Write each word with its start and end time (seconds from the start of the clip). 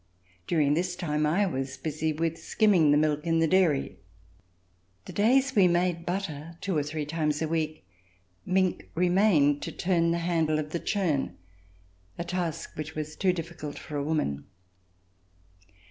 During 0.47 0.73
this 0.73 0.95
time, 0.95 1.27
I 1.27 1.45
was 1.45 1.77
busy 1.77 2.11
with 2.11 2.39
skim 2.39 2.71
ming 2.71 2.89
the 2.89 2.97
milk 2.97 3.23
in 3.27 3.37
the 3.37 3.47
dairy. 3.47 3.99
The 5.05 5.13
days 5.13 5.55
we 5.55 5.67
made 5.67 6.07
butter, 6.07 6.57
two 6.59 6.75
or 6.75 6.81
three 6.81 7.05
times 7.05 7.39
a 7.39 7.47
week, 7.47 7.85
Minck 8.43 8.87
remained 8.95 9.61
to 9.61 9.71
turn 9.71 10.09
the 10.09 10.17
handle 10.17 10.57
of 10.57 10.71
the 10.71 10.79
churn, 10.79 11.37
a 12.17 12.23
task 12.23 12.75
which 12.77 12.95
was 12.95 13.15
too 13.15 13.31
difficult 13.31 13.77
for 13.77 13.95
a 13.95 14.03
woman. 14.03 14.45